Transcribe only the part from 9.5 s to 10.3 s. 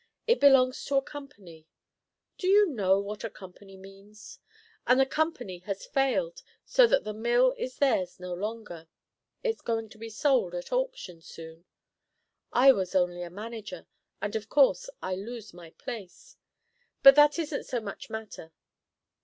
going to be